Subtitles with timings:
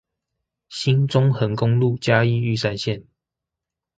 [0.67, 3.05] 新中橫公路嘉義玉山線